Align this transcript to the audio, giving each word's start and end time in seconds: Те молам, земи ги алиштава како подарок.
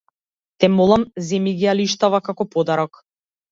Те 0.57 0.65
молам, 0.77 1.03
земи 1.27 1.53
ги 1.61 1.69
алиштава 1.75 2.25
како 2.31 2.51
подарок. 2.57 3.01